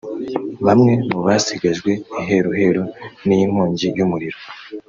[0.65, 1.91] Bamwe mu basigajwe
[2.21, 2.83] iheruheru
[3.25, 4.39] n’iyi nkongi y’umuriro